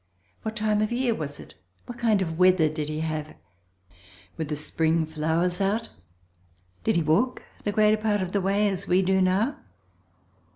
What 0.41 0.55
time 0.55 0.81
of 0.81 0.89
the 0.89 0.95
year 0.95 1.13
was 1.13 1.39
it? 1.39 1.53
What 1.85 1.99
kind 1.99 2.23
of 2.23 2.39
weather 2.39 2.67
did 2.67 2.89
he 2.89 3.01
have? 3.01 3.35
Were 4.35 4.45
the 4.45 4.55
spring 4.55 5.05
flowers 5.05 5.61
out? 5.61 5.91
Did 6.83 6.95
he 6.95 7.03
walk 7.03 7.43
the 7.65 7.71
greater 7.71 7.97
part 8.01 8.19
of 8.21 8.31
the 8.31 8.41
way 8.41 8.67
as 8.67 8.87
we 8.87 9.03
do 9.03 9.21
now? 9.21 9.57